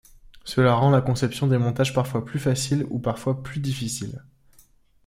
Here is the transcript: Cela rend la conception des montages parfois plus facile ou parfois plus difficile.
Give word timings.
Cela 0.45 0.73
rend 0.73 0.89
la 0.89 0.99
conception 1.01 1.45
des 1.45 1.59
montages 1.59 1.93
parfois 1.93 2.25
plus 2.25 2.39
facile 2.39 2.87
ou 2.89 2.97
parfois 2.97 3.43
plus 3.43 3.59
difficile. 3.59 4.23